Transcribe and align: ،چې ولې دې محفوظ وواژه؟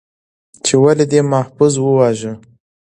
،چې 0.65 0.73
ولې 0.83 1.05
دې 1.11 1.19
محفوظ 1.33 1.73
وواژه؟ 1.79 2.33